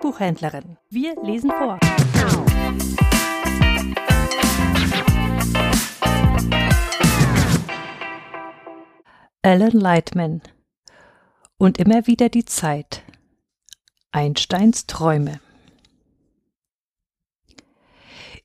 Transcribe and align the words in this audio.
Buchhändlerin. 0.00 0.76
Wir 0.90 1.14
lesen 1.22 1.50
vor. 1.50 1.78
Alan 9.42 9.70
Lightman 9.70 10.42
und 11.58 11.78
immer 11.78 12.06
wieder 12.06 12.28
die 12.28 12.44
Zeit. 12.44 13.02
Einsteins 14.12 14.86
Träume. 14.86 15.40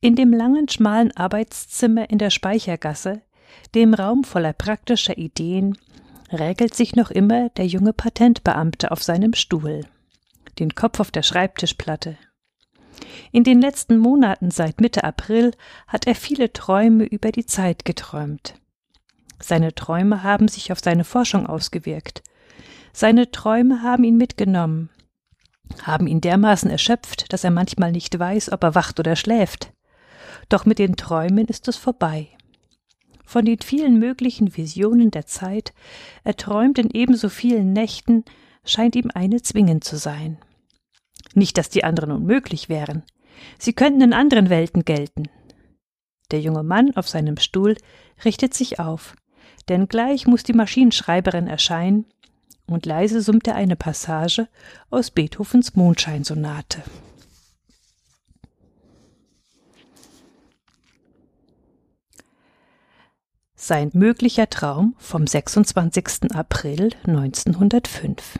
In 0.00 0.16
dem 0.16 0.32
langen, 0.32 0.68
schmalen 0.68 1.16
Arbeitszimmer 1.16 2.10
in 2.10 2.18
der 2.18 2.30
Speichergasse, 2.30 3.22
dem 3.74 3.94
Raum 3.94 4.22
voller 4.22 4.52
praktischer 4.52 5.18
Ideen, 5.18 5.78
räkelt 6.30 6.74
sich 6.74 6.94
noch 6.94 7.10
immer 7.10 7.48
der 7.50 7.66
junge 7.66 7.92
Patentbeamte 7.92 8.90
auf 8.90 9.02
seinem 9.02 9.34
Stuhl, 9.34 9.86
den 10.54 10.74
Kopf 10.74 11.00
auf 11.00 11.10
der 11.10 11.22
Schreibtischplatte. 11.22 12.16
In 13.32 13.44
den 13.44 13.60
letzten 13.60 13.98
Monaten 13.98 14.50
seit 14.50 14.80
Mitte 14.80 15.04
April 15.04 15.52
hat 15.86 16.06
er 16.06 16.14
viele 16.14 16.52
Träume 16.52 17.04
über 17.04 17.32
die 17.32 17.46
Zeit 17.46 17.84
geträumt. 17.84 18.54
Seine 19.40 19.74
Träume 19.74 20.22
haben 20.22 20.48
sich 20.48 20.72
auf 20.72 20.80
seine 20.80 21.04
Forschung 21.04 21.46
ausgewirkt. 21.46 22.22
Seine 22.92 23.30
Träume 23.30 23.82
haben 23.82 24.04
ihn 24.04 24.16
mitgenommen, 24.16 24.88
haben 25.82 26.06
ihn 26.06 26.20
dermaßen 26.20 26.70
erschöpft, 26.70 27.32
dass 27.32 27.44
er 27.44 27.50
manchmal 27.50 27.90
nicht 27.90 28.16
weiß, 28.16 28.52
ob 28.52 28.62
er 28.62 28.74
wacht 28.74 29.00
oder 29.00 29.16
schläft. 29.16 29.72
Doch 30.48 30.64
mit 30.64 30.78
den 30.78 30.96
Träumen 30.96 31.46
ist 31.46 31.66
es 31.68 31.76
vorbei. 31.76 32.28
Von 33.24 33.44
den 33.44 33.58
vielen 33.58 33.98
möglichen 33.98 34.56
Visionen 34.56 35.10
der 35.10 35.26
Zeit, 35.26 35.72
erträumt 36.22 36.78
in 36.78 36.90
ebenso 36.90 37.28
vielen 37.28 37.72
Nächten, 37.72 38.24
scheint 38.64 38.96
ihm 38.96 39.10
eine 39.12 39.42
zwingend 39.42 39.84
zu 39.84 39.96
sein. 39.96 40.38
Nicht, 41.34 41.58
dass 41.58 41.68
die 41.68 41.84
anderen 41.84 42.12
unmöglich 42.12 42.68
wären. 42.68 43.02
Sie 43.58 43.72
könnten 43.72 44.00
in 44.00 44.12
anderen 44.12 44.50
Welten 44.50 44.84
gelten. 44.84 45.28
Der 46.30 46.40
junge 46.40 46.62
Mann 46.62 46.96
auf 46.96 47.08
seinem 47.08 47.36
Stuhl 47.36 47.76
richtet 48.24 48.54
sich 48.54 48.78
auf, 48.78 49.14
denn 49.68 49.88
gleich 49.88 50.26
muss 50.26 50.42
die 50.42 50.52
Maschinenschreiberin 50.52 51.46
erscheinen, 51.46 52.06
und 52.66 52.86
leise 52.86 53.20
summt 53.20 53.46
er 53.46 53.56
eine 53.56 53.76
Passage 53.76 54.48
aus 54.90 55.10
Beethovens 55.10 55.74
Mondscheinsonate. 55.76 56.82
Sein 63.54 63.90
möglicher 63.94 64.48
Traum 64.48 64.94
vom 64.98 65.26
26. 65.26 66.34
April 66.34 66.90
1905. 67.06 68.38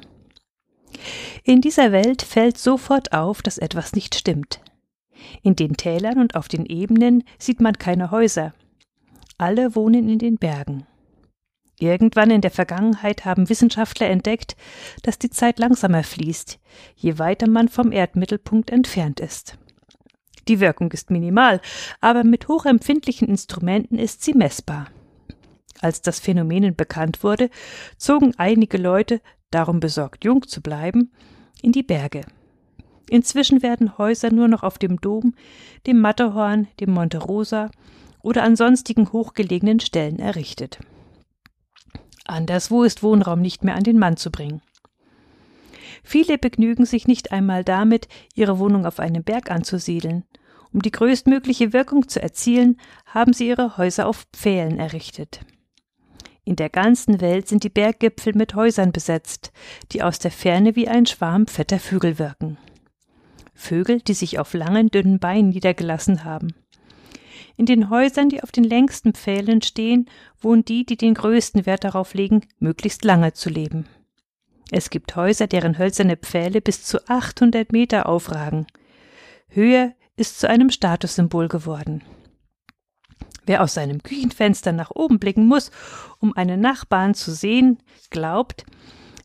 In 1.46 1.60
dieser 1.60 1.92
Welt 1.92 2.22
fällt 2.22 2.56
sofort 2.56 3.12
auf, 3.12 3.42
dass 3.42 3.58
etwas 3.58 3.92
nicht 3.92 4.14
stimmt. 4.14 4.60
In 5.42 5.54
den 5.54 5.76
Tälern 5.76 6.18
und 6.18 6.36
auf 6.36 6.48
den 6.48 6.64
Ebenen 6.64 7.22
sieht 7.38 7.60
man 7.60 7.74
keine 7.74 8.10
Häuser. 8.10 8.54
Alle 9.36 9.74
wohnen 9.74 10.08
in 10.08 10.18
den 10.18 10.38
Bergen. 10.38 10.86
Irgendwann 11.78 12.30
in 12.30 12.40
der 12.40 12.50
Vergangenheit 12.50 13.26
haben 13.26 13.50
Wissenschaftler 13.50 14.08
entdeckt, 14.08 14.56
dass 15.02 15.18
die 15.18 15.28
Zeit 15.28 15.58
langsamer 15.58 16.02
fließt, 16.02 16.58
je 16.94 17.18
weiter 17.18 17.46
man 17.46 17.68
vom 17.68 17.92
Erdmittelpunkt 17.92 18.70
entfernt 18.70 19.20
ist. 19.20 19.58
Die 20.48 20.60
Wirkung 20.60 20.92
ist 20.92 21.10
minimal, 21.10 21.60
aber 22.00 22.24
mit 22.24 22.48
hochempfindlichen 22.48 23.28
Instrumenten 23.28 23.98
ist 23.98 24.24
sie 24.24 24.32
messbar. 24.32 24.86
Als 25.80 26.00
das 26.00 26.20
Phänomen 26.20 26.74
bekannt 26.74 27.22
wurde, 27.22 27.50
zogen 27.98 28.32
einige 28.38 28.78
Leute, 28.78 29.20
darum 29.54 29.80
besorgt 29.80 30.24
jung 30.24 30.46
zu 30.46 30.60
bleiben, 30.60 31.12
in 31.62 31.72
die 31.72 31.82
Berge. 31.82 32.22
Inzwischen 33.08 33.62
werden 33.62 33.98
Häuser 33.98 34.30
nur 34.30 34.48
noch 34.48 34.62
auf 34.62 34.78
dem 34.78 35.00
Dom, 35.00 35.34
dem 35.86 36.00
Matterhorn, 36.00 36.68
dem 36.80 36.90
Monte 36.90 37.18
Rosa 37.18 37.70
oder 38.22 38.42
an 38.42 38.56
sonstigen 38.56 39.12
hochgelegenen 39.12 39.80
Stellen 39.80 40.18
errichtet. 40.18 40.80
Anderswo 42.26 42.82
ist 42.82 43.02
Wohnraum 43.02 43.40
nicht 43.40 43.64
mehr 43.64 43.74
an 43.74 43.84
den 43.84 43.98
Mann 43.98 44.16
zu 44.16 44.30
bringen. 44.30 44.62
Viele 46.02 46.38
begnügen 46.38 46.86
sich 46.86 47.06
nicht 47.06 47.32
einmal 47.32 47.64
damit, 47.64 48.08
ihre 48.34 48.58
Wohnung 48.58 48.86
auf 48.86 48.98
einem 48.98 49.22
Berg 49.22 49.50
anzusiedeln. 49.50 50.24
Um 50.72 50.82
die 50.82 50.90
größtmögliche 50.90 51.72
Wirkung 51.72 52.08
zu 52.08 52.20
erzielen, 52.20 52.78
haben 53.06 53.32
sie 53.32 53.48
ihre 53.48 53.76
Häuser 53.76 54.06
auf 54.06 54.26
Pfählen 54.32 54.78
errichtet. 54.78 55.40
In 56.44 56.56
der 56.56 56.68
ganzen 56.68 57.20
Welt 57.20 57.48
sind 57.48 57.64
die 57.64 57.70
Berggipfel 57.70 58.34
mit 58.34 58.54
Häusern 58.54 58.92
besetzt, 58.92 59.52
die 59.92 60.02
aus 60.02 60.18
der 60.18 60.30
Ferne 60.30 60.76
wie 60.76 60.88
ein 60.88 61.06
Schwarm 61.06 61.46
fetter 61.46 61.78
Vögel 61.78 62.18
wirken. 62.18 62.58
Vögel, 63.54 64.00
die 64.00 64.14
sich 64.14 64.38
auf 64.38 64.52
langen, 64.52 64.90
dünnen 64.90 65.18
Beinen 65.18 65.50
niedergelassen 65.50 66.24
haben. 66.24 66.54
In 67.56 67.66
den 67.66 67.88
Häusern, 67.88 68.28
die 68.28 68.42
auf 68.42 68.50
den 68.50 68.64
längsten 68.64 69.14
Pfählen 69.14 69.62
stehen, 69.62 70.10
wohnen 70.40 70.64
die, 70.64 70.84
die 70.84 70.96
den 70.96 71.14
größten 71.14 71.66
Wert 71.66 71.84
darauf 71.84 72.12
legen, 72.12 72.42
möglichst 72.58 73.04
lange 73.04 73.32
zu 73.32 73.48
leben. 73.48 73.86
Es 74.70 74.90
gibt 74.90 75.14
Häuser, 75.14 75.46
deren 75.46 75.78
hölzerne 75.78 76.16
Pfähle 76.16 76.60
bis 76.60 76.84
zu 76.84 77.08
800 77.08 77.70
Meter 77.70 78.06
aufragen. 78.06 78.66
Höhe 79.48 79.94
ist 80.16 80.40
zu 80.40 80.48
einem 80.48 80.70
Statussymbol 80.70 81.48
geworden. 81.48 82.02
Wer 83.46 83.62
aus 83.62 83.74
seinem 83.74 84.02
Küchenfenster 84.02 84.72
nach 84.72 84.90
oben 84.90 85.18
blicken 85.18 85.46
muss, 85.46 85.70
um 86.18 86.36
einen 86.36 86.60
Nachbarn 86.60 87.14
zu 87.14 87.32
sehen, 87.32 87.78
glaubt, 88.10 88.64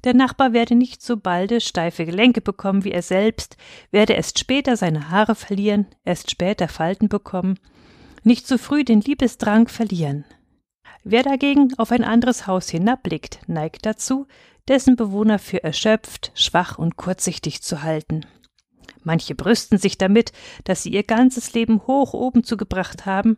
der 0.03 0.13
Nachbar 0.13 0.53
werde 0.53 0.75
nicht 0.75 1.01
so 1.01 1.17
balde 1.17 1.59
steife 1.59 2.05
Gelenke 2.05 2.41
bekommen 2.41 2.83
wie 2.83 2.91
er 2.91 3.01
selbst, 3.01 3.57
werde 3.91 4.13
erst 4.13 4.39
später 4.39 4.77
seine 4.77 5.09
Haare 5.09 5.35
verlieren, 5.35 5.87
erst 6.05 6.31
später 6.31 6.67
Falten 6.67 7.09
bekommen, 7.09 7.59
nicht 8.23 8.47
zu 8.47 8.57
früh 8.57 8.83
den 8.83 9.01
Liebesdrang 9.01 9.67
verlieren. 9.67 10.25
Wer 11.03 11.23
dagegen 11.23 11.73
auf 11.77 11.91
ein 11.91 12.03
anderes 12.03 12.47
Haus 12.47 12.69
hinabblickt, 12.69 13.39
neigt 13.47 13.85
dazu, 13.85 14.27
dessen 14.67 14.95
Bewohner 14.95 15.39
für 15.39 15.63
erschöpft, 15.63 16.31
schwach 16.33 16.77
und 16.77 16.95
kurzsichtig 16.97 17.61
zu 17.61 17.81
halten. 17.83 18.25
Manche 19.03 19.33
brüsten 19.33 19.77
sich 19.77 19.97
damit, 19.97 20.31
dass 20.65 20.83
sie 20.83 20.91
ihr 20.91 21.03
ganzes 21.03 21.53
Leben 21.53 21.87
hoch 21.87 22.13
oben 22.13 22.43
zugebracht 22.43 23.05
haben, 23.05 23.37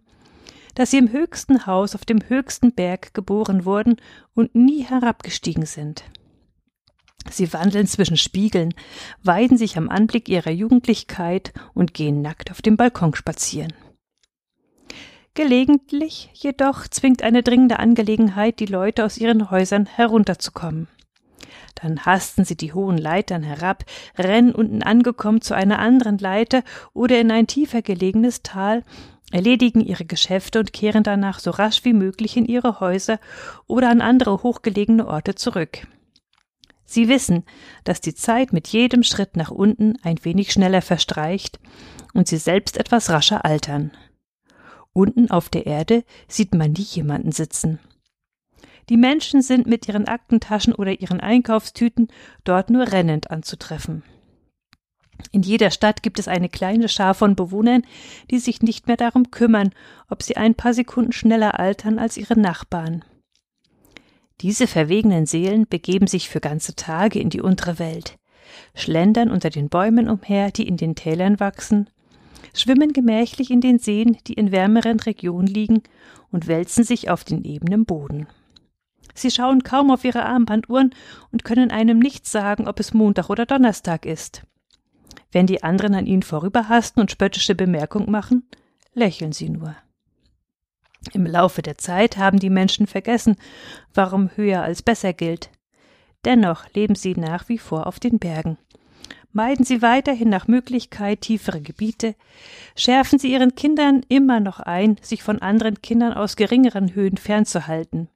dass 0.76 0.92
sie 0.92 0.98
im 0.98 1.12
höchsten 1.12 1.66
Haus 1.66 1.96
auf 1.96 2.06
dem 2.06 2.20
höchsten 2.28 2.74
Berg 2.74 3.14
geboren 3.14 3.66
wurden 3.66 3.98
und 4.34 4.56
nie 4.56 4.84
herabgestiegen 4.84 5.66
sind. 5.66 6.04
Sie 7.30 7.54
wandeln 7.54 7.88
zwischen 7.88 8.18
Spiegeln, 8.18 8.74
weiden 9.22 9.58
sich 9.58 9.78
am 9.78 9.90
Anblick 9.90 10.28
ihrer 10.28 10.52
Jugendlichkeit 10.52 11.54
und 11.74 11.94
gehen 11.94 12.22
nackt 12.22 12.52
auf 12.52 12.62
dem 12.62 12.78
Balkon 12.78 13.14
spazieren. 13.16 13.74
Gelegentlich 15.34 16.30
jedoch 16.34 16.88
zwingt 16.88 17.24
eine 17.24 17.42
dringende 17.42 17.80
Angelegenheit 17.80 18.60
die 18.60 18.66
Leute 18.66 19.06
aus 19.06 19.18
ihren 19.18 19.50
Häusern 19.50 19.86
herunterzukommen. 19.86 20.88
Dann 21.76 22.06
hasten 22.06 22.44
sie 22.44 22.58
die 22.58 22.74
hohen 22.74 22.98
Leitern 22.98 23.44
herab, 23.44 23.86
rennen 24.18 24.54
unten 24.54 24.84
angekommen 24.84 25.42
zu 25.42 25.56
einer 25.56 25.80
anderen 25.80 26.18
Leiter 26.18 26.64
oder 26.94 27.20
in 27.20 27.32
ein 27.32 27.48
tiefer 27.48 27.82
gelegenes 27.82 28.44
Tal 28.44 28.84
erledigen 29.32 29.82
ihre 29.82 30.06
Geschäfte 30.06 30.60
und 30.60 30.74
kehren 30.74 31.04
danach 31.04 31.40
so 31.40 31.52
rasch 31.52 31.84
wie 31.86 31.94
möglich 31.94 32.38
in 32.38 32.46
ihre 32.46 32.80
Häuser 32.80 33.20
oder 33.68 33.90
an 33.90 34.02
andere 34.02 34.44
hochgelegene 34.44 35.08
Orte 35.08 35.36
zurück. 35.36 35.88
Sie 36.86 37.08
wissen, 37.08 37.46
dass 37.86 38.02
die 38.02 38.14
Zeit 38.14 38.52
mit 38.52 38.68
jedem 38.68 39.04
Schritt 39.04 39.38
nach 39.38 39.50
unten 39.50 39.98
ein 40.04 40.24
wenig 40.24 40.52
schneller 40.52 40.82
verstreicht 40.82 41.60
und 42.14 42.28
sie 42.28 42.38
selbst 42.38 42.78
etwas 42.78 43.10
rascher 43.10 43.46
altern. 43.46 43.92
Unten 44.94 45.32
auf 45.32 45.48
der 45.48 45.66
Erde 45.66 46.04
sieht 46.28 46.54
man 46.54 46.74
nie 46.74 46.82
jemanden 46.82 47.32
sitzen. 47.32 47.80
Die 48.90 48.98
Menschen 48.98 49.42
sind 49.42 49.68
mit 49.68 49.88
ihren 49.88 50.06
Aktentaschen 50.06 50.74
oder 50.74 51.00
ihren 51.00 51.22
Einkaufstüten 51.22 52.10
dort 52.44 52.70
nur 52.70 52.92
rennend 52.92 53.32
anzutreffen. 53.32 54.04
In 55.32 55.42
jeder 55.42 55.72
Stadt 55.72 56.04
gibt 56.04 56.20
es 56.20 56.28
eine 56.28 56.50
kleine 56.50 56.90
Schar 56.90 57.14
von 57.14 57.36
Bewohnern, 57.36 57.84
die 58.30 58.40
sich 58.40 58.62
nicht 58.62 58.88
mehr 58.88 58.98
darum 58.98 59.32
kümmern, 59.32 59.72
ob 60.10 60.24
sie 60.24 60.38
ein 60.38 60.56
paar 60.56 60.74
Sekunden 60.74 61.12
schneller 61.12 61.60
altern 61.60 62.00
als 62.00 62.18
ihre 62.18 62.40
Nachbarn. 62.40 63.06
Diese 64.42 64.66
verwegenen 64.66 65.28
Seelen 65.28 65.68
begeben 65.68 66.08
sich 66.08 66.30
für 66.30 66.40
ganze 66.40 66.76
Tage 66.76 67.20
in 67.20 67.30
die 67.30 67.42
untere 67.42 67.78
Welt, 67.78 68.18
schlendern 68.74 69.30
unter 69.30 69.50
den 69.50 69.70
Bäumen 69.70 70.10
umher, 70.10 70.52
die 70.52 70.68
in 70.68 70.78
den 70.78 70.96
Tälern 70.96 71.40
wachsen, 71.40 71.90
schwimmen 72.56 72.92
gemächlich 72.92 73.52
in 73.52 73.62
den 73.62 73.78
Seen, 73.78 74.18
die 74.28 74.34
in 74.34 74.52
wärmeren 74.52 75.00
Regionen 75.00 75.48
liegen, 75.48 75.84
und 76.32 76.48
wälzen 76.48 76.84
sich 76.84 77.10
auf 77.10 77.24
den 77.24 77.44
ebenen 77.44 77.86
Boden. 77.86 78.28
Sie 79.14 79.30
schauen 79.30 79.64
kaum 79.64 79.92
auf 79.92 80.06
ihre 80.06 80.26
Armbanduhren 80.26 80.96
und 81.32 81.44
können 81.44 81.70
einem 81.70 82.00
nicht 82.00 82.26
sagen, 82.26 82.68
ob 82.68 82.80
es 82.80 82.94
Montag 82.94 83.30
oder 83.30 83.46
Donnerstag 83.46 84.06
ist. 84.06 84.44
Wenn 85.32 85.48
die 85.48 85.64
anderen 85.64 85.96
an 85.96 86.06
ihnen 86.06 86.24
vorüberhasten 86.24 87.02
und 87.02 87.12
spöttische 87.12 87.56
Bemerkung 87.56 88.10
machen, 88.12 88.48
lächeln 88.94 89.32
sie 89.32 89.50
nur. 89.50 89.76
Im 91.14 91.26
Laufe 91.26 91.62
der 91.62 91.78
Zeit 91.78 92.18
haben 92.18 92.40
die 92.40 92.50
Menschen 92.50 92.86
vergessen, 92.86 93.36
warum 93.94 94.30
höher 94.36 94.62
als 94.62 94.82
besser 94.82 95.14
gilt. 95.14 95.50
Dennoch 96.26 96.66
leben 96.74 96.96
sie 96.96 97.16
nach 97.16 97.50
wie 97.50 97.58
vor 97.58 97.88
auf 97.88 98.00
den 98.00 98.20
Bergen. 98.20 98.58
Meiden 99.34 99.64
Sie 99.64 99.82
weiterhin 99.82 100.28
nach 100.28 100.50
Möglichkeit 100.50 101.22
tiefere 101.22 101.62
Gebiete, 101.62 102.16
schärfen 102.76 103.18
Sie 103.18 103.32
Ihren 103.32 103.56
Kindern 103.56 104.02
immer 104.10 104.42
noch 104.42 104.60
ein, 104.60 104.98
sich 105.02 105.24
von 105.24 105.42
anderen 105.42 105.82
Kindern 105.82 106.12
aus 106.12 106.36
geringeren 106.36 106.96
Höhen 106.96 107.16
fernzuhalten. 107.16 108.10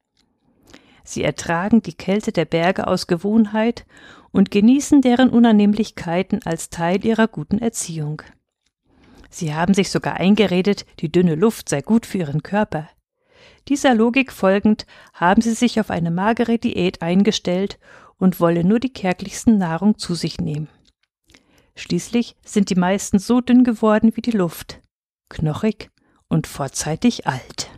Sie 1.05 1.23
ertragen 1.23 1.81
die 1.81 1.93
Kälte 1.93 2.33
der 2.33 2.45
Berge 2.45 2.87
aus 2.87 3.07
Gewohnheit 3.07 3.85
und 4.35 4.51
genießen 4.51 5.01
deren 5.01 5.29
Unannehmlichkeiten 5.29 6.41
als 6.43 6.69
Teil 6.69 7.05
ihrer 7.05 7.29
guten 7.29 7.57
Erziehung. 7.59 8.21
Sie 9.29 9.53
haben 9.53 9.73
sich 9.73 9.89
sogar 9.89 10.15
eingeredet, 10.15 10.85
die 10.99 11.09
dünne 11.09 11.35
Luft 11.35 11.69
sei 11.69 11.81
gut 11.81 12.05
für 12.05 12.17
ihren 12.17 12.43
Körper. 12.43 12.89
Dieser 13.69 13.95
Logik 13.95 14.33
folgend 14.33 14.85
haben 15.13 15.41
sie 15.41 15.53
sich 15.53 15.79
auf 15.79 15.89
eine 15.89 16.11
magere 16.11 16.57
Diät 16.57 17.01
eingestellt 17.01 17.79
und 18.17 18.41
wollen 18.41 18.67
nur 18.67 18.81
die 18.81 18.91
kärglichsten 18.91 19.57
Nahrung 19.57 19.97
zu 19.97 20.15
sich 20.15 20.37
nehmen. 20.37 20.67
Schließlich 21.77 22.35
sind 22.43 22.69
die 22.69 22.75
meisten 22.75 23.19
so 23.19 23.39
dünn 23.39 23.63
geworden 23.63 24.11
wie 24.15 24.21
die 24.21 24.31
Luft, 24.31 24.81
knochig 25.29 25.89
und 26.27 26.45
vorzeitig 26.45 27.25
alt. 27.25 27.69